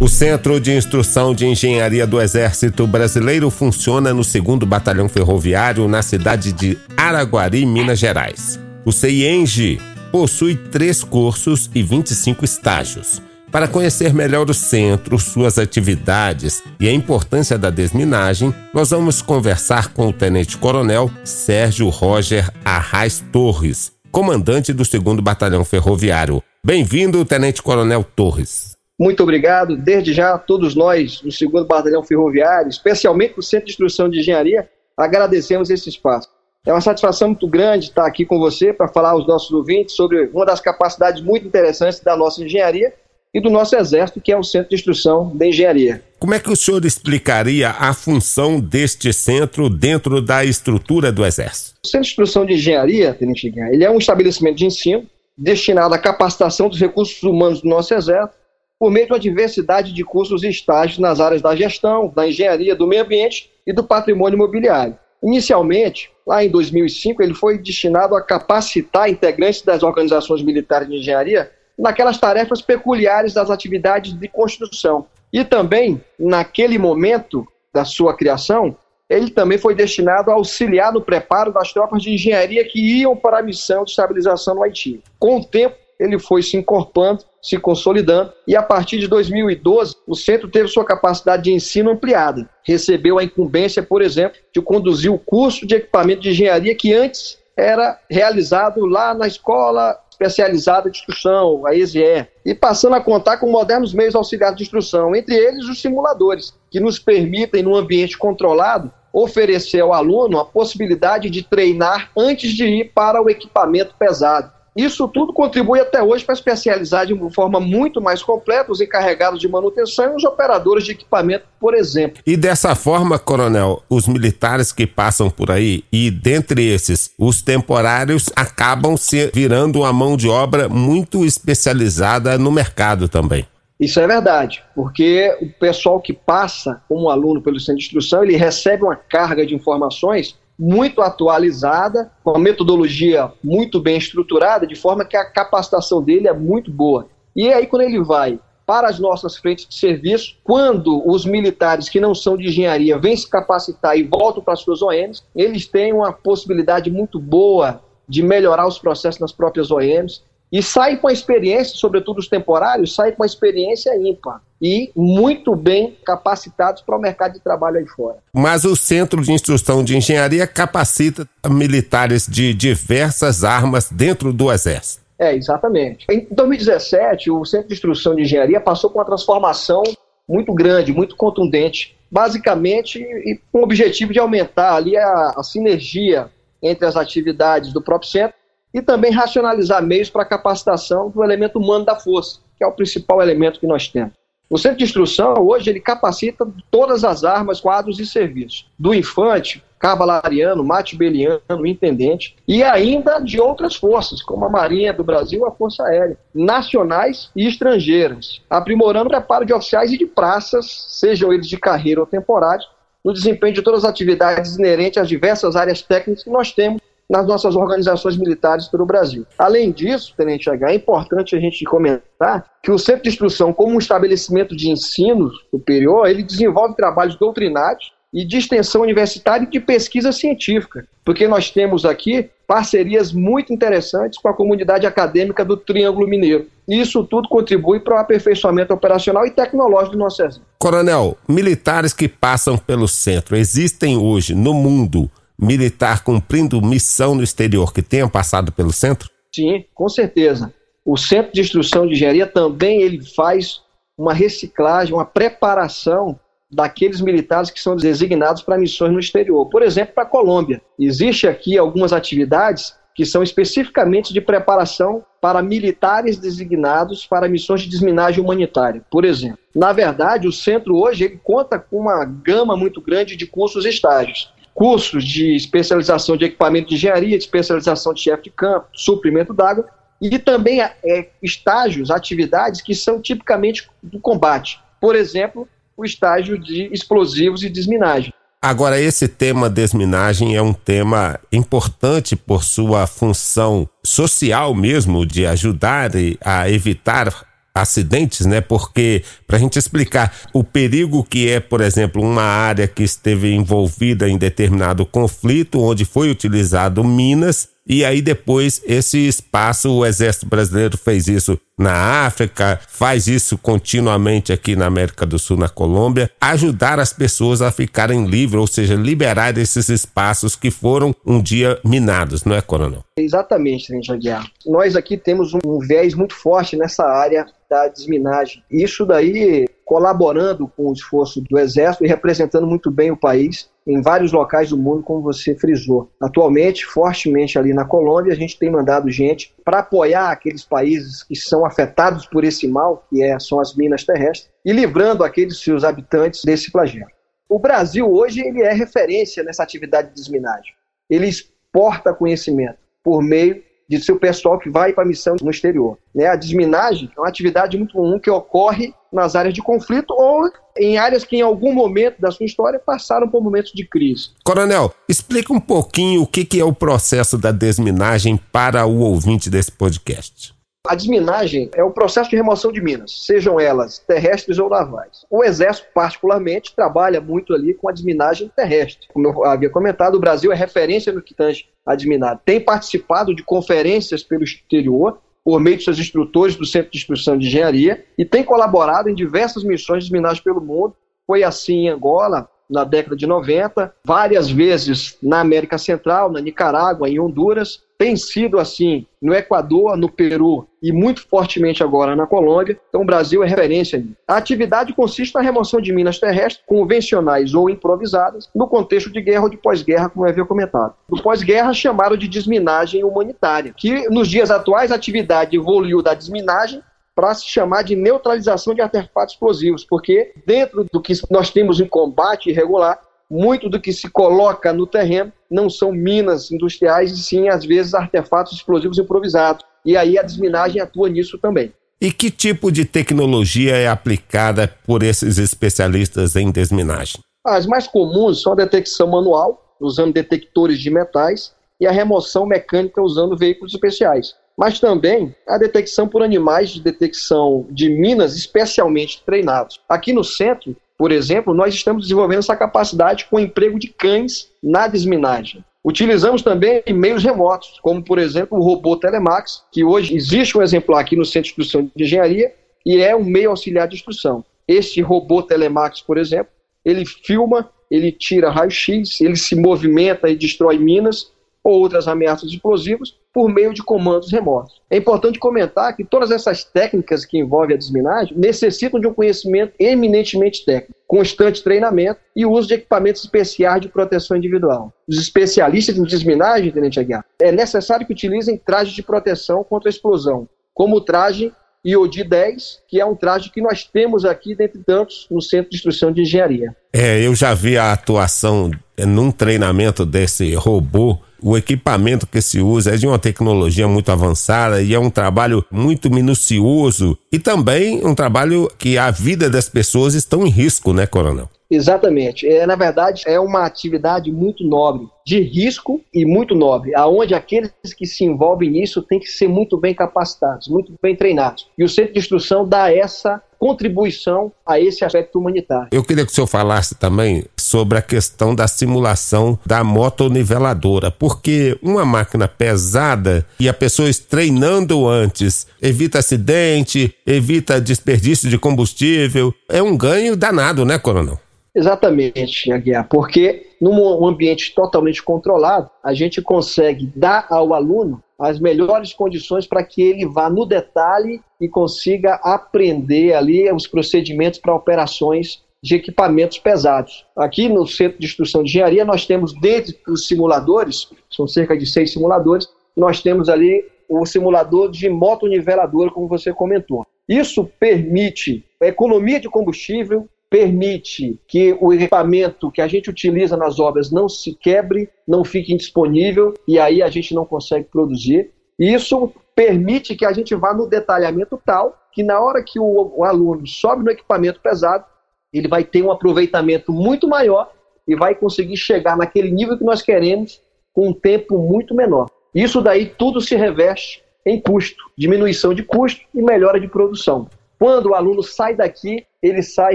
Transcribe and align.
O 0.00 0.08
Centro 0.08 0.58
de 0.58 0.74
Instrução 0.74 1.34
de 1.34 1.44
Engenharia 1.44 2.06
do 2.06 2.18
Exército 2.18 2.86
Brasileiro 2.86 3.50
funciona 3.50 4.14
no 4.14 4.22
2 4.22 4.60
Batalhão 4.66 5.10
Ferroviário, 5.10 5.86
na 5.86 6.00
cidade 6.00 6.54
de 6.54 6.78
Araguari, 6.96 7.66
Minas 7.66 7.98
Gerais. 7.98 8.58
O 8.82 8.92
CIENGE 8.92 9.78
possui 10.10 10.56
três 10.56 11.04
cursos 11.04 11.70
e 11.74 11.82
25 11.82 12.46
estágios. 12.46 13.20
Para 13.52 13.68
conhecer 13.68 14.14
melhor 14.14 14.48
o 14.48 14.54
centro, 14.54 15.18
suas 15.18 15.58
atividades 15.58 16.62
e 16.80 16.88
a 16.88 16.92
importância 16.92 17.58
da 17.58 17.68
desminagem, 17.68 18.54
nós 18.72 18.88
vamos 18.88 19.20
conversar 19.20 19.88
com 19.88 20.08
o 20.08 20.12
Tenente 20.14 20.56
Coronel 20.56 21.10
Sérgio 21.24 21.90
Roger 21.90 22.50
Arraes 22.64 23.22
Torres, 23.30 23.92
comandante 24.10 24.72
do 24.72 24.82
2 24.82 25.20
Batalhão 25.20 25.62
Ferroviário. 25.62 26.42
Bem-vindo, 26.64 27.22
Tenente 27.22 27.62
Coronel 27.62 28.02
Torres. 28.02 28.79
Muito 29.00 29.22
obrigado, 29.22 29.78
desde 29.78 30.12
já, 30.12 30.36
todos 30.36 30.74
nós 30.74 31.22
do 31.22 31.30
2 31.30 31.66
Batalhão 31.66 32.04
Ferroviário, 32.04 32.68
especialmente 32.68 33.34
do 33.34 33.42
Centro 33.42 33.64
de 33.64 33.72
Instrução 33.72 34.10
de 34.10 34.20
Engenharia, 34.20 34.68
agradecemos 34.94 35.70
esse 35.70 35.88
espaço. 35.88 36.28
É 36.66 36.70
uma 36.70 36.82
satisfação 36.82 37.28
muito 37.28 37.48
grande 37.48 37.86
estar 37.86 38.06
aqui 38.06 38.26
com 38.26 38.38
você 38.38 38.74
para 38.74 38.88
falar 38.88 39.12
aos 39.12 39.26
nossos 39.26 39.50
ouvintes 39.52 39.94
sobre 39.94 40.28
uma 40.34 40.44
das 40.44 40.60
capacidades 40.60 41.22
muito 41.22 41.46
interessantes 41.46 42.00
da 42.00 42.14
nossa 42.14 42.44
engenharia 42.44 42.92
e 43.32 43.40
do 43.40 43.48
nosso 43.48 43.74
Exército, 43.74 44.20
que 44.20 44.32
é 44.32 44.36
o 44.36 44.42
Centro 44.42 44.68
de 44.68 44.74
Instrução 44.74 45.34
de 45.34 45.48
Engenharia. 45.48 46.02
Como 46.18 46.34
é 46.34 46.38
que 46.38 46.50
o 46.50 46.56
senhor 46.56 46.84
explicaria 46.84 47.70
a 47.70 47.94
função 47.94 48.60
deste 48.60 49.14
centro 49.14 49.70
dentro 49.70 50.20
da 50.20 50.44
estrutura 50.44 51.10
do 51.10 51.24
Exército? 51.24 51.80
O 51.82 51.88
Centro 51.88 52.04
de 52.04 52.10
Instrução 52.10 52.44
de 52.44 52.52
Engenharia, 52.52 53.14
Tenente 53.14 53.48
Guilherme, 53.48 53.76
ele 53.76 53.84
é 53.84 53.90
um 53.90 53.96
estabelecimento 53.96 54.56
de 54.56 54.66
ensino 54.66 55.06
destinado 55.38 55.94
à 55.94 55.98
capacitação 55.98 56.68
dos 56.68 56.78
recursos 56.78 57.22
humanos 57.22 57.62
do 57.62 57.68
nosso 57.70 57.94
Exército 57.94 58.39
por 58.80 58.90
meio 58.90 59.04
de 59.04 59.12
uma 59.12 59.20
diversidade 59.20 59.92
de 59.92 60.02
cursos 60.02 60.42
e 60.42 60.48
estágios 60.48 60.98
nas 60.98 61.20
áreas 61.20 61.42
da 61.42 61.54
gestão, 61.54 62.08
da 62.08 62.26
engenharia, 62.26 62.74
do 62.74 62.86
meio 62.86 63.02
ambiente 63.02 63.50
e 63.66 63.74
do 63.74 63.84
patrimônio 63.84 64.36
imobiliário. 64.36 64.98
Inicialmente, 65.22 66.10
lá 66.26 66.42
em 66.42 66.48
2005, 66.48 67.22
ele 67.22 67.34
foi 67.34 67.58
destinado 67.58 68.16
a 68.16 68.22
capacitar 68.22 69.10
integrantes 69.10 69.60
das 69.60 69.82
organizações 69.82 70.42
militares 70.42 70.88
de 70.88 70.96
engenharia 70.96 71.50
naquelas 71.78 72.16
tarefas 72.16 72.62
peculiares 72.62 73.34
das 73.34 73.50
atividades 73.50 74.18
de 74.18 74.28
construção. 74.28 75.06
E 75.30 75.44
também, 75.44 76.02
naquele 76.18 76.78
momento 76.78 77.46
da 77.74 77.84
sua 77.84 78.16
criação, 78.16 78.74
ele 79.10 79.28
também 79.28 79.58
foi 79.58 79.74
destinado 79.74 80.30
a 80.30 80.34
auxiliar 80.34 80.90
no 80.90 81.02
preparo 81.02 81.52
das 81.52 81.70
tropas 81.70 82.02
de 82.02 82.14
engenharia 82.14 82.64
que 82.64 82.80
iam 83.00 83.14
para 83.14 83.40
a 83.40 83.42
missão 83.42 83.84
de 83.84 83.90
estabilização 83.90 84.54
no 84.54 84.62
Haiti. 84.62 85.02
Com 85.18 85.38
o 85.38 85.44
tempo, 85.44 85.76
ele 86.00 86.18
foi 86.18 86.42
se 86.42 86.56
incorporando, 86.56 87.22
se 87.42 87.58
consolidando, 87.58 88.32
e 88.46 88.56
a 88.56 88.62
partir 88.62 88.98
de 88.98 89.06
2012, 89.06 89.96
o 90.06 90.16
centro 90.16 90.48
teve 90.48 90.66
sua 90.66 90.84
capacidade 90.84 91.44
de 91.44 91.52
ensino 91.52 91.90
ampliada. 91.90 92.48
Recebeu 92.64 93.18
a 93.18 93.24
incumbência, 93.24 93.82
por 93.82 94.00
exemplo, 94.00 94.38
de 94.52 94.62
conduzir 94.62 95.12
o 95.12 95.18
curso 95.18 95.66
de 95.66 95.74
equipamento 95.74 96.22
de 96.22 96.30
engenharia 96.30 96.74
que 96.74 96.94
antes 96.94 97.38
era 97.54 98.00
realizado 98.08 98.86
lá 98.86 99.12
na 99.12 99.26
escola 99.26 99.98
especializada 100.10 100.90
de 100.90 100.98
instrução, 100.98 101.66
a 101.66 101.74
ESE, 101.74 102.26
e 102.44 102.54
passando 102.54 102.94
a 102.94 103.00
contar 103.00 103.38
com 103.38 103.50
modernos 103.50 103.94
meios 103.94 104.14
auxiliares 104.14 104.56
de 104.56 104.62
instrução, 104.62 105.14
entre 105.14 105.34
eles 105.34 105.66
os 105.66 105.80
simuladores, 105.80 106.54
que 106.70 106.80
nos 106.80 106.98
permitem, 106.98 107.62
num 107.62 107.74
ambiente 107.74 108.18
controlado, 108.18 108.92
oferecer 109.12 109.80
ao 109.80 109.92
aluno 109.92 110.38
a 110.38 110.44
possibilidade 110.44 111.30
de 111.30 111.42
treinar 111.42 112.10
antes 112.16 112.52
de 112.52 112.64
ir 112.64 112.92
para 112.92 113.22
o 113.22 113.28
equipamento 113.28 113.94
pesado. 113.98 114.52
Isso 114.76 115.08
tudo 115.08 115.32
contribui 115.32 115.80
até 115.80 116.02
hoje 116.02 116.24
para 116.24 116.34
especializar 116.34 117.06
de 117.06 117.12
uma 117.12 117.30
forma 117.30 117.58
muito 117.58 118.00
mais 118.00 118.22
completa 118.22 118.70
os 118.70 118.80
encarregados 118.80 119.40
de 119.40 119.48
manutenção 119.48 120.12
e 120.12 120.16
os 120.16 120.24
operadores 120.24 120.84
de 120.84 120.92
equipamento, 120.92 121.44
por 121.58 121.74
exemplo. 121.74 122.22
E 122.26 122.36
dessa 122.36 122.74
forma, 122.74 123.18
coronel, 123.18 123.82
os 123.90 124.06
militares 124.06 124.72
que 124.72 124.86
passam 124.86 125.28
por 125.28 125.50
aí, 125.50 125.84
e 125.92 126.10
dentre 126.10 126.64
esses, 126.68 127.10
os 127.18 127.42
temporários, 127.42 128.30
acabam 128.36 128.96
se 128.96 129.30
virando 129.34 129.80
uma 129.80 129.92
mão 129.92 130.16
de 130.16 130.28
obra 130.28 130.68
muito 130.68 131.24
especializada 131.24 132.38
no 132.38 132.50
mercado 132.50 133.08
também. 133.08 133.46
Isso 133.80 133.98
é 133.98 134.06
verdade, 134.06 134.62
porque 134.74 135.34
o 135.40 135.48
pessoal 135.58 136.00
que 136.00 136.12
passa 136.12 136.82
como 136.86 137.08
aluno 137.08 137.40
pelo 137.40 137.58
centro 137.58 137.78
de 137.78 137.84
instrução, 137.84 138.22
ele 138.22 138.36
recebe 138.36 138.84
uma 138.84 138.94
carga 138.94 139.46
de 139.46 139.54
informações 139.54 140.38
muito 140.60 141.00
atualizada, 141.00 142.12
com 142.22 142.36
a 142.36 142.38
metodologia 142.38 143.32
muito 143.42 143.80
bem 143.80 143.96
estruturada, 143.96 144.66
de 144.66 144.74
forma 144.74 145.06
que 145.06 145.16
a 145.16 145.24
capacitação 145.24 146.02
dele 146.02 146.28
é 146.28 146.34
muito 146.34 146.70
boa. 146.70 147.08
E 147.34 147.50
aí, 147.50 147.66
quando 147.66 147.82
ele 147.82 148.02
vai 148.02 148.38
para 148.66 148.86
as 148.86 148.98
nossas 148.98 149.38
frentes 149.38 149.66
de 149.66 149.74
serviço, 149.74 150.36
quando 150.44 151.02
os 151.08 151.24
militares 151.24 151.88
que 151.88 151.98
não 151.98 152.14
são 152.14 152.36
de 152.36 152.48
engenharia 152.48 152.98
vêm 152.98 153.16
se 153.16 153.28
capacitar 153.28 153.96
e 153.96 154.02
voltam 154.02 154.42
para 154.42 154.52
as 154.52 154.60
suas 154.60 154.82
OMs, 154.82 155.22
eles 155.34 155.66
têm 155.66 155.94
uma 155.94 156.12
possibilidade 156.12 156.90
muito 156.90 157.18
boa 157.18 157.82
de 158.06 158.22
melhorar 158.22 158.68
os 158.68 158.78
processos 158.78 159.18
nas 159.18 159.32
próprias 159.32 159.70
OMs, 159.70 160.20
e 160.52 160.62
sai 160.62 160.98
com 160.98 161.08
a 161.08 161.12
experiência, 161.12 161.76
sobretudo 161.76 162.18
os 162.18 162.28
temporários, 162.28 162.94
sai 162.94 163.12
com 163.12 163.22
a 163.22 163.26
experiência 163.26 163.96
ímpar 163.96 164.42
e 164.60 164.90
muito 164.94 165.56
bem 165.56 165.96
capacitados 166.04 166.82
para 166.82 166.96
o 166.96 167.00
mercado 167.00 167.32
de 167.32 167.40
trabalho 167.40 167.78
aí 167.78 167.86
fora. 167.86 168.18
Mas 168.32 168.64
o 168.64 168.76
Centro 168.76 169.22
de 169.22 169.32
Instrução 169.32 169.82
de 169.82 169.96
Engenharia 169.96 170.46
capacita 170.46 171.26
militares 171.48 172.26
de 172.26 172.52
diversas 172.52 173.42
armas 173.42 173.90
dentro 173.90 174.32
do 174.32 174.52
Exército. 174.52 175.02
É, 175.18 175.34
exatamente. 175.34 176.06
Em 176.10 176.26
2017, 176.30 177.30
o 177.30 177.44
Centro 177.44 177.68
de 177.68 177.74
Instrução 177.74 178.14
de 178.14 178.22
Engenharia 178.22 178.60
passou 178.60 178.90
por 178.90 178.98
uma 178.98 179.04
transformação 179.04 179.82
muito 180.28 180.54
grande, 180.54 180.92
muito 180.92 181.16
contundente, 181.16 181.96
basicamente 182.10 183.04
com 183.52 183.60
o 183.60 183.62
objetivo 183.64 184.12
de 184.12 184.18
aumentar 184.18 184.74
ali 184.74 184.96
a, 184.96 185.34
a 185.36 185.42
sinergia 185.42 186.30
entre 186.62 186.86
as 186.86 186.96
atividades 186.96 187.72
do 187.72 187.82
próprio 187.82 188.10
centro 188.10 188.34
e 188.72 188.80
também 188.80 189.10
racionalizar 189.10 189.82
meios 189.82 190.08
para 190.08 190.22
a 190.22 190.26
capacitação 190.26 191.10
do 191.10 191.24
elemento 191.24 191.58
humano 191.58 191.84
da 191.84 191.96
força, 191.96 192.40
que 192.56 192.64
é 192.64 192.66
o 192.66 192.72
principal 192.72 193.20
elemento 193.20 193.58
que 193.58 193.66
nós 193.66 193.88
temos. 193.88 194.19
O 194.50 194.58
centro 194.58 194.78
de 194.78 194.84
instrução, 194.84 195.34
hoje, 195.38 195.70
ele 195.70 195.78
capacita 195.78 196.44
todas 196.72 197.04
as 197.04 197.22
armas, 197.22 197.60
quadros 197.60 198.00
e 198.00 198.04
serviços, 198.04 198.68
do 198.76 198.92
infante, 198.92 199.62
cavalariano, 199.78 200.64
matibeliano, 200.64 201.64
intendente, 201.64 202.34
e 202.48 202.60
ainda 202.64 203.20
de 203.20 203.40
outras 203.40 203.76
forças, 203.76 204.20
como 204.20 204.44
a 204.44 204.48
Marinha 204.48 204.92
do 204.92 205.04
Brasil, 205.04 205.46
a 205.46 205.52
Força 205.52 205.84
Aérea, 205.84 206.18
nacionais 206.34 207.30
e 207.36 207.46
estrangeiras, 207.46 208.42
aprimorando 208.50 209.06
o 209.06 209.10
preparo 209.10 209.46
de 209.46 209.54
oficiais 209.54 209.92
e 209.92 209.98
de 209.98 210.04
praças, 210.04 210.84
sejam 210.88 211.32
eles 211.32 211.46
de 211.46 211.56
carreira 211.56 212.00
ou 212.00 212.06
temporários, 212.06 212.68
no 213.04 213.12
desempenho 213.12 213.54
de 213.54 213.62
todas 213.62 213.84
as 213.84 213.90
atividades 213.90 214.56
inerentes 214.56 214.98
às 214.98 215.08
diversas 215.08 215.54
áreas 215.54 215.80
técnicas 215.80 216.24
que 216.24 216.30
nós 216.30 216.50
temos 216.52 216.82
nas 217.10 217.26
nossas 217.26 217.56
organizações 217.56 218.16
militares 218.16 218.68
pelo 218.68 218.86
Brasil. 218.86 219.26
Além 219.36 219.72
disso, 219.72 220.14
Tenente 220.16 220.48
H, 220.48 220.70
é 220.70 220.76
importante 220.76 221.34
a 221.34 221.40
gente 221.40 221.64
comentar 221.64 222.48
que 222.62 222.70
o 222.70 222.78
Centro 222.78 223.02
de 223.02 223.08
Instrução, 223.08 223.52
como 223.52 223.74
um 223.74 223.78
estabelecimento 223.78 224.54
de 224.54 224.70
ensino 224.70 225.28
superior, 225.50 226.08
ele 226.08 226.22
desenvolve 226.22 226.76
trabalhos 226.76 227.16
doutrinários 227.16 227.92
e 228.12 228.24
de 228.24 228.38
extensão 228.38 228.82
universitária 228.82 229.44
e 229.44 229.50
de 229.50 229.60
pesquisa 229.60 230.12
científica, 230.12 230.86
porque 231.04 231.26
nós 231.28 231.50
temos 231.50 231.84
aqui 231.84 232.28
parcerias 232.46 233.12
muito 233.12 233.52
interessantes 233.52 234.18
com 234.18 234.28
a 234.28 234.34
comunidade 234.34 234.84
acadêmica 234.84 235.44
do 235.44 235.56
Triângulo 235.56 236.08
Mineiro. 236.08 236.46
E 236.68 236.80
isso 236.80 237.04
tudo 237.04 237.28
contribui 237.28 237.78
para 237.78 237.96
o 237.96 237.98
aperfeiçoamento 237.98 238.74
operacional 238.74 239.24
e 239.26 239.30
tecnológico 239.30 239.92
do 239.92 239.98
nosso 239.98 240.20
exército. 240.20 240.44
Coronel, 240.58 241.16
militares 241.28 241.92
que 241.92 242.08
passam 242.08 242.58
pelo 242.58 242.88
centro 242.88 243.36
existem 243.36 243.96
hoje 243.96 244.34
no 244.34 244.52
mundo 244.52 245.08
militar 245.40 246.04
cumprindo 246.04 246.60
missão 246.60 247.14
no 247.14 247.22
exterior 247.22 247.72
que 247.72 247.82
tenha 247.82 248.08
passado 248.08 248.52
pelo 248.52 248.72
centro? 248.72 249.10
Sim, 249.34 249.64
com 249.74 249.88
certeza. 249.88 250.52
O 250.84 250.96
Centro 250.96 251.32
de 251.32 251.40
Instrução 251.40 251.86
de 251.86 251.94
Engenharia 251.94 252.26
também 252.26 252.82
ele 252.82 253.04
faz 253.14 253.62
uma 253.96 254.12
reciclagem, 254.12 254.94
uma 254.94 255.04
preparação 255.04 256.18
daqueles 256.50 257.00
militares 257.00 257.50
que 257.50 257.60
são 257.60 257.76
designados 257.76 258.42
para 258.42 258.58
missões 258.58 258.92
no 258.92 258.98
exterior. 258.98 259.48
Por 259.48 259.62
exemplo, 259.62 259.94
para 259.94 260.02
a 260.02 260.06
Colômbia. 260.06 260.60
Existe 260.78 261.28
aqui 261.28 261.56
algumas 261.56 261.92
atividades 261.92 262.74
que 262.94 263.06
são 263.06 263.22
especificamente 263.22 264.12
de 264.12 264.20
preparação 264.20 265.04
para 265.20 265.42
militares 265.42 266.18
designados 266.18 267.06
para 267.06 267.28
missões 267.28 267.62
de 267.62 267.68
desminagem 267.68 268.22
humanitária, 268.22 268.84
por 268.90 269.04
exemplo. 269.04 269.38
Na 269.54 269.72
verdade, 269.72 270.26
o 270.26 270.32
centro 270.32 270.76
hoje 270.76 271.04
ele 271.04 271.20
conta 271.22 271.58
com 271.58 271.78
uma 271.78 272.04
gama 272.04 272.56
muito 272.56 272.80
grande 272.80 273.16
de 273.16 273.26
cursos 273.26 273.64
e 273.64 273.68
estágios 273.68 274.32
cursos 274.60 275.02
de 275.06 275.34
especialização 275.34 276.18
de 276.18 276.26
equipamento 276.26 276.68
de 276.68 276.74
engenharia, 276.74 277.16
de 277.16 277.24
especialização 277.24 277.94
de 277.94 278.02
chefe 278.02 278.24
de 278.24 278.30
campo, 278.30 278.66
suprimento 278.74 279.32
d'água, 279.32 279.66
e 279.98 280.18
também 280.18 280.60
é, 280.60 281.08
estágios, 281.22 281.90
atividades 281.90 282.60
que 282.60 282.74
são 282.74 283.00
tipicamente 283.00 283.70
do 283.82 283.98
combate. 283.98 284.60
Por 284.78 284.94
exemplo, 284.94 285.48
o 285.74 285.82
estágio 285.82 286.38
de 286.38 286.68
explosivos 286.74 287.42
e 287.42 287.48
desminagem. 287.48 288.12
Agora, 288.42 288.78
esse 288.78 289.08
tema 289.08 289.48
desminagem 289.48 290.36
é 290.36 290.42
um 290.42 290.52
tema 290.52 291.18
importante 291.32 292.14
por 292.14 292.44
sua 292.44 292.86
função 292.86 293.66
social 293.82 294.54
mesmo, 294.54 295.06
de 295.06 295.24
ajudar 295.26 295.92
a 296.22 296.50
evitar 296.50 297.29
acidentes, 297.54 298.26
né? 298.26 298.40
Porque, 298.40 299.02
para 299.26 299.36
a 299.36 299.40
gente 299.40 299.58
explicar 299.58 300.14
o 300.32 300.42
perigo 300.44 301.04
que 301.04 301.28
é, 301.28 301.40
por 301.40 301.60
exemplo, 301.60 302.02
uma 302.02 302.22
área 302.22 302.66
que 302.66 302.82
esteve 302.82 303.34
envolvida 303.34 304.08
em 304.08 304.18
determinado 304.18 304.86
conflito, 304.86 305.60
onde 305.60 305.84
foi 305.84 306.10
utilizado 306.10 306.82
minas, 306.84 307.48
e 307.66 307.84
aí 307.84 308.02
depois 308.02 308.62
esse 308.64 309.06
espaço, 309.06 309.70
o 309.70 309.86
Exército 309.86 310.26
Brasileiro 310.26 310.76
fez 310.76 311.06
isso 311.06 311.38
na 311.58 312.06
África, 312.06 312.58
faz 312.66 313.06
isso 313.06 313.36
continuamente 313.36 314.32
aqui 314.32 314.56
na 314.56 314.66
América 314.66 315.04
do 315.04 315.18
Sul, 315.18 315.36
na 315.36 315.48
Colômbia, 315.48 316.10
ajudar 316.20 316.80
as 316.80 316.92
pessoas 316.92 317.42
a 317.42 317.52
ficarem 317.52 318.06
livres, 318.06 318.40
ou 318.40 318.46
seja, 318.46 318.74
liberar 318.74 319.36
esses 319.36 319.68
espaços 319.68 320.34
que 320.34 320.50
foram 320.50 320.94
um 321.06 321.20
dia 321.22 321.60
minados, 321.62 322.24
não 322.24 322.34
é, 322.34 322.40
Coronel? 322.40 322.82
Exatamente, 322.96 323.68
Tenente 323.68 323.92
Aguiar. 323.92 324.26
Nós 324.46 324.74
aqui 324.74 324.96
temos 324.96 325.34
um 325.34 325.58
viés 325.58 325.94
muito 325.94 326.14
forte 326.14 326.56
nessa 326.56 326.84
área 326.84 327.26
da 327.48 327.68
desminagem. 327.68 328.42
Isso 328.50 328.86
daí 328.86 329.46
colaborando 329.64 330.48
com 330.48 330.70
o 330.70 330.72
esforço 330.72 331.20
do 331.28 331.38
Exército 331.38 331.84
e 331.84 331.88
representando 331.88 332.46
muito 332.46 332.70
bem 332.70 332.90
o 332.90 332.96
país 332.96 333.48
em 333.70 333.80
vários 333.80 334.12
locais 334.12 334.50
do 334.50 334.56
mundo, 334.56 334.82
como 334.82 335.02
você 335.02 335.34
frisou. 335.34 335.90
Atualmente, 336.00 336.64
fortemente 336.66 337.38
ali 337.38 337.52
na 337.52 337.64
Colômbia, 337.64 338.12
a 338.12 338.16
gente 338.16 338.38
tem 338.38 338.50
mandado 338.50 338.90
gente 338.90 339.34
para 339.44 339.60
apoiar 339.60 340.10
aqueles 340.10 340.44
países 340.44 341.02
que 341.02 341.14
são 341.14 341.46
afetados 341.46 342.06
por 342.06 342.24
esse 342.24 342.48
mal, 342.48 342.84
que 342.90 343.02
é, 343.02 343.18
são 343.18 343.40
as 343.40 343.54
minas 343.54 343.84
terrestres, 343.84 344.30
e 344.44 344.52
livrando 344.52 345.04
aqueles 345.04 345.40
seus 345.40 345.64
habitantes 345.64 346.24
desse 346.24 346.50
flagelo. 346.50 346.90
O 347.28 347.38
Brasil 347.38 347.88
hoje 347.88 348.20
ele 348.20 348.42
é 348.42 348.52
referência 348.52 349.22
nessa 349.22 349.42
atividade 349.42 349.88
de 349.88 349.94
desminagem. 349.94 350.52
Ele 350.88 351.06
exporta 351.06 351.94
conhecimento 351.94 352.58
por 352.82 353.02
meio 353.02 353.42
de 353.70 353.80
seu 353.80 353.96
pessoal 353.96 354.36
que 354.36 354.50
vai 354.50 354.72
para 354.72 354.82
a 354.82 354.86
missão 354.86 355.14
no 355.22 355.30
exterior. 355.30 355.78
Né? 355.94 356.06
A 356.08 356.16
desminagem 356.16 356.90
é 356.96 357.00
uma 357.00 357.08
atividade 357.08 357.56
muito 357.56 357.74
comum 357.74 358.00
que 358.00 358.10
ocorre 358.10 358.74
nas 358.92 359.14
áreas 359.14 359.32
de 359.32 359.40
conflito 359.40 359.92
ou 359.92 360.28
em 360.58 360.76
áreas 360.76 361.04
que 361.04 361.16
em 361.16 361.22
algum 361.22 361.54
momento 361.54 362.00
da 362.00 362.10
sua 362.10 362.26
história 362.26 362.58
passaram 362.58 363.08
por 363.08 363.22
momentos 363.22 363.52
de 363.52 363.64
crise. 363.64 364.08
Coronel, 364.24 364.74
explica 364.88 365.32
um 365.32 365.38
pouquinho 365.38 366.02
o 366.02 366.06
que, 366.06 366.24
que 366.24 366.40
é 366.40 366.44
o 366.44 366.52
processo 366.52 367.16
da 367.16 367.30
desminagem 367.30 368.18
para 368.32 368.66
o 368.66 368.80
ouvinte 368.80 369.30
desse 369.30 369.52
podcast. 369.52 370.34
A 370.66 370.74
desminagem 370.74 371.50
é 371.54 371.64
o 371.64 371.70
processo 371.70 372.10
de 372.10 372.16
remoção 372.16 372.52
de 372.52 372.60
minas, 372.60 373.06
sejam 373.06 373.40
elas 373.40 373.78
terrestres 373.78 374.38
ou 374.38 374.50
navais. 374.50 375.06
O 375.08 375.24
Exército, 375.24 375.68
particularmente, 375.72 376.54
trabalha 376.54 377.00
muito 377.00 377.32
ali 377.32 377.54
com 377.54 377.66
a 377.66 377.72
desminagem 377.72 378.30
terrestre. 378.36 378.86
Como 378.92 379.08
eu 379.08 379.24
havia 379.24 379.48
comentado, 379.48 379.94
o 379.94 380.00
Brasil 380.00 380.30
é 380.30 380.34
referência 380.34 380.92
no 380.92 381.00
que 381.00 381.14
tange 381.14 381.48
a 381.64 381.74
desminar. 381.74 382.20
Tem 382.26 382.38
participado 382.38 383.14
de 383.14 383.22
conferências 383.22 384.02
pelo 384.02 384.22
exterior, 384.22 384.98
por 385.24 385.40
meio 385.40 385.56
de 385.56 385.64
seus 385.64 385.78
instrutores 385.78 386.36
do 386.36 386.44
Centro 386.44 386.70
de 386.70 386.78
Instrução 386.78 387.16
de 387.16 387.26
Engenharia, 387.26 387.82
e 387.96 388.04
tem 388.04 388.22
colaborado 388.22 388.90
em 388.90 388.94
diversas 388.94 389.42
missões 389.42 389.84
de 389.84 389.90
desminagem 389.90 390.22
pelo 390.22 390.42
mundo. 390.42 390.76
Foi 391.06 391.24
assim 391.24 391.66
em 391.66 391.68
Angola, 391.70 392.28
na 392.50 392.64
década 392.64 392.96
de 392.96 393.06
90, 393.06 393.74
várias 393.82 394.30
vezes 394.30 394.98
na 395.02 395.20
América 395.20 395.56
Central, 395.56 396.12
na 396.12 396.20
Nicarágua, 396.20 396.88
em 396.88 397.00
Honduras, 397.00 397.62
tem 397.80 397.96
sido 397.96 398.38
assim 398.38 398.86
no 399.00 399.14
Equador, 399.14 399.74
no 399.74 399.90
Peru 399.90 400.46
e 400.62 400.70
muito 400.70 401.08
fortemente 401.08 401.62
agora 401.62 401.96
na 401.96 402.06
Colômbia. 402.06 402.60
Então 402.68 402.82
o 402.82 402.84
Brasil 402.84 403.24
é 403.24 403.26
referência. 403.26 403.82
A 404.06 404.18
atividade 404.18 404.74
consiste 404.74 405.14
na 405.14 405.22
remoção 405.22 405.62
de 405.62 405.72
minas 405.72 405.98
terrestres 405.98 406.44
convencionais 406.46 407.32
ou 407.32 407.48
improvisadas 407.48 408.28
no 408.34 408.46
contexto 408.46 408.92
de 408.92 409.00
guerra 409.00 409.22
ou 409.22 409.30
de 409.30 409.38
pós-guerra, 409.38 409.88
como 409.88 410.04
havia 410.06 410.26
comentado. 410.26 410.74
No 410.90 411.02
pós-guerra 411.02 411.54
chamaram 411.54 411.96
de 411.96 412.06
desminagem 412.06 412.84
humanitária, 412.84 413.54
que 413.56 413.88
nos 413.88 414.08
dias 414.08 414.30
atuais 414.30 414.70
a 414.70 414.74
atividade 414.74 415.34
evoluiu 415.34 415.80
da 415.80 415.94
desminagem 415.94 416.62
para 416.94 417.14
se 417.14 417.26
chamar 417.26 417.62
de 417.62 417.74
neutralização 417.74 418.52
de 418.52 418.60
artefatos 418.60 419.14
explosivos, 419.14 419.64
porque 419.64 420.12
dentro 420.26 420.66
do 420.70 420.82
que 420.82 420.92
nós 421.10 421.30
temos 421.30 421.58
em 421.58 421.66
combate 421.66 422.28
irregular, 422.28 422.78
muito 423.10 423.48
do 423.48 423.60
que 423.60 423.72
se 423.72 423.90
coloca 423.90 424.52
no 424.52 424.66
terreno 424.66 425.12
não 425.30 425.50
são 425.50 425.72
minas 425.72 426.30
industriais, 426.30 426.92
e 426.92 427.02
sim, 427.02 427.28
às 427.28 427.44
vezes, 427.44 427.74
artefatos 427.74 428.34
explosivos 428.34 428.78
improvisados. 428.78 429.44
E 429.64 429.76
aí 429.76 429.98
a 429.98 430.02
desminagem 430.02 430.60
atua 430.60 430.88
nisso 430.88 431.18
também. 431.18 431.52
E 431.80 431.90
que 431.90 432.10
tipo 432.10 432.52
de 432.52 432.64
tecnologia 432.64 433.56
é 433.56 433.66
aplicada 433.66 434.54
por 434.66 434.82
esses 434.82 435.18
especialistas 435.18 436.14
em 436.14 436.30
desminagem? 436.30 437.00
As 437.26 437.46
mais 437.46 437.66
comuns 437.66 438.22
são 438.22 438.32
a 438.32 438.36
detecção 438.36 438.88
manual, 438.88 439.56
usando 439.60 439.92
detectores 439.92 440.58
de 440.58 440.70
metais, 440.70 441.34
e 441.60 441.66
a 441.66 441.70
remoção 441.70 442.24
mecânica 442.24 442.80
usando 442.80 443.16
veículos 443.16 443.52
especiais 443.52 444.14
mas 444.40 444.58
também 444.58 445.14
a 445.28 445.36
detecção 445.36 445.86
por 445.86 446.02
animais 446.02 446.48
de 446.48 446.62
detecção 446.62 447.46
de 447.50 447.68
minas 447.68 448.16
especialmente 448.16 449.02
treinados. 449.04 449.60
Aqui 449.68 449.92
no 449.92 450.02
centro, 450.02 450.56
por 450.80 450.92
exemplo, 450.92 451.34
nós 451.34 451.52
estamos 451.52 451.82
desenvolvendo 451.82 452.20
essa 452.20 452.34
capacidade 452.34 453.04
com 453.04 453.16
o 453.16 453.20
emprego 453.20 453.58
de 453.58 453.68
cães 453.68 454.30
na 454.42 454.66
desminagem. 454.66 455.44
Utilizamos 455.62 456.22
também 456.22 456.62
meios 456.72 457.04
remotos, 457.04 457.60
como 457.60 457.84
por 457.84 457.98
exemplo 457.98 458.38
o 458.38 458.42
robô 458.42 458.78
Telemax, 458.78 459.44
que 459.52 459.62
hoje 459.62 459.94
existe 459.94 460.38
um 460.38 460.42
exemplar 460.42 460.80
aqui 460.80 460.96
no 460.96 461.04
Centro 461.04 461.24
de 461.24 461.28
Instrução 461.32 461.70
de 461.76 461.84
Engenharia 461.84 462.32
e 462.64 462.78
é 462.78 462.96
um 462.96 463.04
meio 463.04 463.28
auxiliar 463.28 463.68
de 463.68 463.76
instrução. 463.76 464.24
Este 464.48 464.80
robô 464.80 465.22
Telemax, 465.22 465.82
por 465.82 465.98
exemplo, 465.98 466.32
ele 466.64 466.86
filma, 466.86 467.50
ele 467.70 467.92
tira 467.92 468.30
raio-x, 468.30 469.02
ele 469.02 469.16
se 469.16 469.36
movimenta 469.36 470.08
e 470.08 470.16
destrói 470.16 470.56
minas 470.56 471.12
ou 471.50 471.60
outras 471.60 471.88
ameaças 471.88 472.30
explosivas 472.30 472.94
por 473.12 473.28
meio 473.28 473.52
de 473.52 473.62
comandos 473.62 474.12
remotos. 474.12 474.60
É 474.70 474.76
importante 474.76 475.18
comentar 475.18 475.74
que 475.76 475.84
todas 475.84 476.10
essas 476.10 476.44
técnicas 476.44 477.04
que 477.04 477.18
envolvem 477.18 477.54
a 477.54 477.58
desminagem 477.58 478.16
necessitam 478.16 478.78
de 478.78 478.86
um 478.86 478.94
conhecimento 478.94 479.52
eminentemente 479.58 480.44
técnico, 480.44 480.74
constante 480.86 481.42
treinamento 481.42 482.00
e 482.14 482.24
uso 482.24 482.48
de 482.48 482.54
equipamentos 482.54 483.02
especiais 483.02 483.60
de 483.60 483.68
proteção 483.68 484.16
individual. 484.16 484.72
Os 484.88 484.98
especialistas 484.98 485.76
em 485.76 485.82
desminagem, 485.82 486.52
Tenente 486.52 486.78
Aguiar, 486.78 487.04
é 487.20 487.32
necessário 487.32 487.86
que 487.86 487.92
utilizem 487.92 488.36
trajes 488.38 488.72
de 488.72 488.82
proteção 488.82 489.42
contra 489.42 489.68
a 489.68 489.72
explosão, 489.72 490.28
como 490.54 490.76
o 490.76 490.80
traje 490.80 491.32
IOD 491.64 492.04
10, 492.04 492.60
que 492.68 492.80
é 492.80 492.86
um 492.86 492.94
traje 492.94 493.30
que 493.30 493.40
nós 493.40 493.64
temos 493.64 494.04
aqui, 494.04 494.34
dentre 494.34 494.62
tantos, 494.64 495.06
no 495.10 495.20
Centro 495.20 495.50
de 495.50 495.56
Instrução 495.56 495.92
de 495.92 496.02
Engenharia. 496.02 496.56
É, 496.72 497.04
eu 497.04 497.14
já 497.14 497.34
vi 497.34 497.58
a 497.58 497.72
atuação 497.72 498.50
num 498.78 499.10
treinamento 499.10 499.84
desse 499.84 500.34
robô 500.34 500.98
o 501.22 501.36
equipamento 501.36 502.06
que 502.06 502.20
se 502.20 502.40
usa 502.40 502.74
é 502.74 502.76
de 502.76 502.86
uma 502.86 502.98
tecnologia 502.98 503.68
muito 503.68 503.90
avançada 503.90 504.62
e 504.62 504.74
é 504.74 504.78
um 504.78 504.90
trabalho 504.90 505.44
muito 505.50 505.90
minucioso 505.90 506.98
e 507.12 507.18
também 507.18 507.84
um 507.84 507.94
trabalho 507.94 508.50
que 508.58 508.78
a 508.78 508.90
vida 508.90 509.28
das 509.28 509.48
pessoas 509.48 509.94
estão 509.94 510.26
em 510.26 510.30
risco, 510.30 510.72
né, 510.72 510.86
Coronel? 510.86 511.28
Exatamente. 511.50 512.28
É, 512.28 512.46
na 512.46 512.54
verdade, 512.54 513.02
é 513.06 513.18
uma 513.18 513.44
atividade 513.44 514.12
muito 514.12 514.44
nobre, 514.44 514.86
de 515.04 515.20
risco 515.20 515.80
e 515.92 516.04
muito 516.04 516.34
nobre, 516.34 516.74
aonde 516.76 517.12
aqueles 517.12 517.50
que 517.76 517.86
se 517.86 518.04
envolvem 518.04 518.50
nisso 518.50 518.82
têm 518.82 519.00
que 519.00 519.08
ser 519.08 519.26
muito 519.26 519.58
bem 519.58 519.74
capacitados, 519.74 520.46
muito 520.46 520.72
bem 520.80 520.94
treinados. 520.94 521.48
E 521.58 521.64
o 521.64 521.68
Centro 521.68 521.94
de 521.94 521.98
Instrução 521.98 522.48
dá 522.48 522.72
essa 522.72 523.20
contribuição 523.36 524.30
a 524.46 524.60
esse 524.60 524.84
aspecto 524.84 525.18
humanitário. 525.18 525.70
Eu 525.72 525.82
queria 525.82 526.04
que 526.04 526.12
o 526.12 526.14
senhor 526.14 526.26
falasse 526.26 526.74
também 526.74 527.24
sobre 527.50 527.78
a 527.78 527.82
questão 527.82 528.32
da 528.32 528.46
simulação 528.46 529.36
da 529.44 529.64
motoniveladora, 529.64 530.88
porque 530.88 531.58
uma 531.60 531.84
máquina 531.84 532.28
pesada 532.28 533.26
e 533.40 533.48
a 533.48 533.52
pessoa 533.52 533.90
treinando 534.08 534.86
antes 534.86 535.48
evita 535.60 535.98
acidente, 535.98 536.94
evita 537.04 537.60
desperdício 537.60 538.30
de 538.30 538.38
combustível, 538.38 539.34
é 539.48 539.60
um 539.60 539.76
ganho 539.76 540.16
danado, 540.16 540.64
né, 540.64 540.78
coronel? 540.78 541.18
Exatamente, 541.52 542.52
Aguiar, 542.52 542.88
porque 542.88 543.48
num 543.60 544.06
ambiente 544.06 544.54
totalmente 544.54 545.02
controlado, 545.02 545.68
a 545.82 545.92
gente 545.92 546.22
consegue 546.22 546.88
dar 546.94 547.26
ao 547.28 547.52
aluno 547.52 548.00
as 548.16 548.38
melhores 548.38 548.92
condições 548.92 549.46
para 549.46 549.64
que 549.64 549.82
ele 549.82 550.06
vá 550.06 550.30
no 550.30 550.46
detalhe 550.46 551.20
e 551.40 551.48
consiga 551.48 552.20
aprender 552.22 553.14
ali 553.14 553.50
os 553.52 553.66
procedimentos 553.66 554.38
para 554.38 554.54
operações 554.54 555.42
de 555.62 555.74
equipamentos 555.74 556.38
pesados. 556.38 557.06
Aqui 557.16 557.48
no 557.48 557.66
Centro 557.66 557.98
de 557.98 558.06
Instrução 558.06 558.42
de 558.42 558.50
Engenharia, 558.50 558.84
nós 558.84 559.06
temos, 559.06 559.32
dentre 559.38 559.76
os 559.88 560.06
simuladores, 560.06 560.90
são 561.10 561.26
cerca 561.26 561.56
de 561.56 561.66
seis 561.66 561.92
simuladores, 561.92 562.48
nós 562.76 563.02
temos 563.02 563.28
ali 563.28 563.64
o 563.88 564.06
simulador 564.06 564.70
de 564.70 564.88
motonivelador, 564.88 565.92
como 565.92 566.08
você 566.08 566.32
comentou. 566.32 566.86
Isso 567.08 567.44
permite 567.58 568.44
economia 568.62 569.18
de 569.18 569.28
combustível, 569.28 570.08
permite 570.30 571.18
que 571.26 571.56
o 571.60 571.72
equipamento 571.72 572.52
que 572.52 572.60
a 572.60 572.68
gente 572.68 572.88
utiliza 572.88 573.36
nas 573.36 573.58
obras 573.58 573.90
não 573.90 574.08
se 574.08 574.32
quebre, 574.32 574.88
não 575.06 575.24
fique 575.24 575.52
indisponível 575.52 576.32
e 576.46 576.58
aí 576.58 576.80
a 576.80 576.88
gente 576.88 577.12
não 577.12 577.24
consegue 577.24 577.64
produzir. 577.64 578.30
Isso 578.56 579.12
permite 579.34 579.96
que 579.96 580.04
a 580.04 580.12
gente 580.12 580.34
vá 580.36 580.54
no 580.54 580.68
detalhamento 580.68 581.40
tal 581.44 581.76
que 581.92 582.04
na 582.04 582.20
hora 582.20 582.44
que 582.44 582.60
o 582.60 583.02
aluno 583.02 583.44
sobe 583.44 583.82
no 583.82 583.90
equipamento 583.90 584.40
pesado, 584.40 584.84
ele 585.32 585.48
vai 585.48 585.64
ter 585.64 585.82
um 585.82 585.90
aproveitamento 585.90 586.72
muito 586.72 587.08
maior 587.08 587.52
e 587.86 587.94
vai 587.94 588.14
conseguir 588.14 588.56
chegar 588.56 588.96
naquele 588.96 589.30
nível 589.30 589.56
que 589.56 589.64
nós 589.64 589.82
queremos 589.82 590.40
com 590.72 590.88
um 590.88 590.92
tempo 590.92 591.38
muito 591.38 591.74
menor. 591.74 592.08
Isso 592.34 592.60
daí 592.60 592.86
tudo 592.86 593.20
se 593.20 593.34
reveste 593.34 594.02
em 594.24 594.40
custo, 594.40 594.84
diminuição 594.96 595.54
de 595.54 595.62
custo 595.62 596.02
e 596.14 596.22
melhora 596.22 596.60
de 596.60 596.68
produção. 596.68 597.28
quando 597.58 597.90
o 597.90 597.94
aluno 597.94 598.22
sai 598.22 598.54
daqui, 598.54 599.04
ele 599.22 599.42
sai 599.42 599.74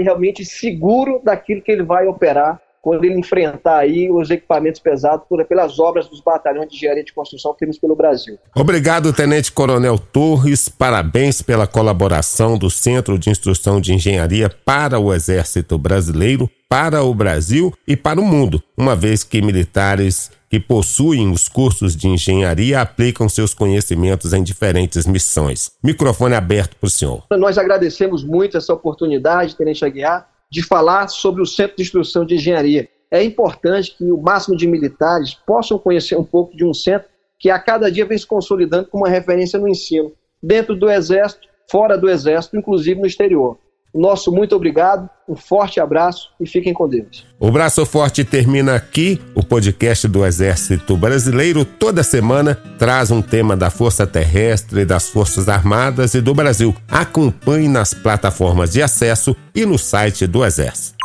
realmente 0.00 0.44
seguro 0.44 1.20
daquilo 1.22 1.62
que 1.62 1.70
ele 1.70 1.84
vai 1.84 2.08
operar 2.08 2.60
quando 2.86 3.02
ele 3.02 3.18
enfrentar 3.18 3.78
aí 3.78 4.08
os 4.08 4.30
equipamentos 4.30 4.80
pesados 4.80 5.26
por, 5.28 5.44
pelas 5.44 5.80
obras 5.80 6.08
dos 6.08 6.20
batalhões 6.20 6.68
de 6.68 6.76
engenharia 6.76 7.02
de 7.02 7.12
construção 7.12 7.52
que 7.52 7.58
temos 7.58 7.80
pelo 7.80 7.96
Brasil. 7.96 8.38
Obrigado, 8.54 9.12
Tenente 9.12 9.50
Coronel 9.50 9.98
Torres. 9.98 10.68
Parabéns 10.68 11.42
pela 11.42 11.66
colaboração 11.66 12.56
do 12.56 12.70
Centro 12.70 13.18
de 13.18 13.28
Instrução 13.28 13.80
de 13.80 13.92
Engenharia 13.92 14.48
para 14.64 15.00
o 15.00 15.12
Exército 15.12 15.76
Brasileiro, 15.76 16.48
para 16.68 17.02
o 17.02 17.12
Brasil 17.12 17.74
e 17.88 17.96
para 17.96 18.20
o 18.20 18.24
mundo, 18.24 18.62
uma 18.78 18.94
vez 18.94 19.24
que 19.24 19.42
militares 19.42 20.30
que 20.48 20.60
possuem 20.60 21.28
os 21.28 21.48
cursos 21.48 21.96
de 21.96 22.06
engenharia 22.06 22.80
aplicam 22.80 23.28
seus 23.28 23.52
conhecimentos 23.52 24.32
em 24.32 24.44
diferentes 24.44 25.08
missões. 25.08 25.72
Microfone 25.82 26.36
aberto 26.36 26.76
para 26.76 26.86
o 26.86 26.90
senhor. 26.90 27.24
Nós 27.32 27.58
agradecemos 27.58 28.22
muito 28.22 28.56
essa 28.56 28.72
oportunidade, 28.72 29.56
Tenente 29.56 29.84
Aguiar 29.84 30.35
de 30.50 30.62
falar 30.62 31.08
sobre 31.08 31.42
o 31.42 31.46
Centro 31.46 31.76
de 31.76 31.82
Instrução 31.82 32.24
de 32.24 32.34
Engenharia. 32.34 32.88
É 33.10 33.22
importante 33.22 33.96
que 33.96 34.04
o 34.10 34.20
máximo 34.20 34.56
de 34.56 34.66
militares 34.66 35.34
possam 35.34 35.78
conhecer 35.78 36.16
um 36.16 36.24
pouco 36.24 36.56
de 36.56 36.64
um 36.64 36.74
centro 36.74 37.08
que 37.38 37.50
a 37.50 37.58
cada 37.58 37.90
dia 37.90 38.06
vem 38.06 38.16
se 38.16 38.26
consolidando 38.26 38.88
como 38.88 39.04
uma 39.04 39.10
referência 39.10 39.58
no 39.58 39.68
ensino, 39.68 40.12
dentro 40.42 40.74
do 40.74 40.90
Exército, 40.90 41.46
fora 41.70 41.98
do 41.98 42.08
Exército, 42.08 42.56
inclusive 42.56 43.00
no 43.00 43.06
exterior. 43.06 43.58
Nosso 43.96 44.30
muito 44.30 44.54
obrigado, 44.54 45.08
um 45.26 45.34
forte 45.34 45.80
abraço 45.80 46.28
e 46.38 46.46
fiquem 46.46 46.74
com 46.74 46.86
Deus. 46.86 47.26
O 47.40 47.50
Braço 47.50 47.84
Forte 47.86 48.24
termina 48.24 48.74
aqui. 48.74 49.18
O 49.34 49.42
podcast 49.42 50.06
do 50.06 50.24
Exército 50.24 50.96
Brasileiro 50.96 51.64
toda 51.64 52.02
semana 52.02 52.54
traz 52.78 53.10
um 53.10 53.22
tema 53.22 53.56
da 53.56 53.70
Força 53.70 54.06
Terrestre, 54.06 54.84
das 54.84 55.08
Forças 55.08 55.48
Armadas 55.48 56.12
e 56.12 56.20
do 56.20 56.34
Brasil. 56.34 56.74
Acompanhe 56.88 57.68
nas 57.68 57.94
plataformas 57.94 58.72
de 58.72 58.82
acesso 58.82 59.34
e 59.54 59.64
no 59.64 59.78
site 59.78 60.26
do 60.26 60.44
Exército. 60.44 60.96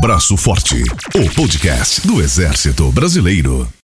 Braço 0.00 0.36
Forte, 0.36 0.82
o 1.14 1.34
podcast 1.34 2.06
do 2.06 2.20
Exército 2.20 2.90
Brasileiro. 2.90 3.68